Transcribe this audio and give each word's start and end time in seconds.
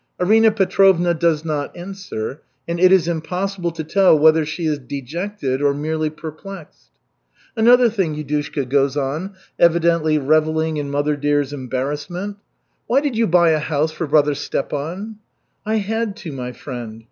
Arina 0.19 0.49
Petrovna 0.49 1.13
does 1.13 1.45
not 1.45 1.77
answer, 1.77 2.41
and 2.67 2.79
it 2.79 2.91
is 2.91 3.07
impossible 3.07 3.69
to 3.69 3.83
tell 3.83 4.17
whether 4.17 4.43
she 4.47 4.65
is 4.65 4.79
dejected 4.79 5.61
or 5.61 5.75
merely 5.75 6.09
perplexed. 6.09 6.89
"Another 7.55 7.87
thing," 7.87 8.15
Yudushka 8.15 8.67
goes 8.67 8.97
on, 8.97 9.35
evidently 9.59 10.17
reveling 10.17 10.77
in 10.77 10.89
mother 10.89 11.15
dear's 11.15 11.53
embarrassment. 11.53 12.37
"Why 12.87 12.99
did 13.01 13.15
you 13.15 13.27
buy 13.27 13.51
a 13.51 13.59
house 13.59 13.91
for 13.91 14.07
brother 14.07 14.33
Stepan?" 14.33 15.17
"I 15.67 15.75
had 15.75 16.15
to, 16.15 16.31
my 16.31 16.51
friend. 16.51 16.99